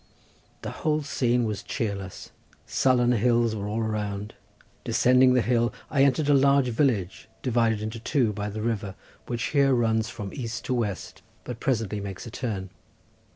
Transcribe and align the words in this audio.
The 0.63 0.71
whole 0.81 1.03
scene 1.03 1.43
was 1.43 1.61
cheerless. 1.61 2.31
Sullen 2.65 3.11
hills 3.11 3.55
were 3.55 3.67
all 3.67 3.81
around. 3.81 4.33
Descending 4.83 5.35
the 5.35 5.43
hill 5.43 5.71
I 5.91 6.01
entered 6.03 6.27
a 6.27 6.33
large 6.33 6.69
village 6.69 7.29
divided 7.43 7.83
into 7.83 7.99
two 7.99 8.33
by 8.33 8.49
the 8.49 8.63
river, 8.63 8.95
which 9.27 9.43
here 9.51 9.75
runs 9.75 10.09
from 10.09 10.33
east 10.33 10.65
to 10.65 10.73
west, 10.73 11.21
but 11.43 11.59
presently 11.59 11.99
makes 12.01 12.25
a 12.25 12.31
turn. 12.31 12.71